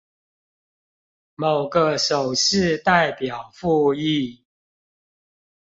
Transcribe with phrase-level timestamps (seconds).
[1.35, 4.43] 某個手勢代表覆議